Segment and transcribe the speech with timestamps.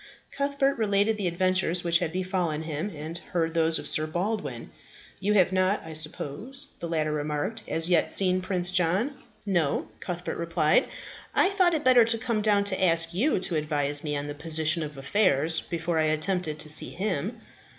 [0.31, 4.71] Cuthbert related the adventures which had befallen him, and heard those of Sir Baldwin.
[5.19, 9.13] "You have not, I suppose," the latter remarked, "as yet seen Prince John?"
[9.45, 10.87] "No," Cuthbert replied,
[11.35, 14.33] "I thought it better to come down to ask you to advise me on the
[14.33, 17.39] position of affairs before I attempted to see him."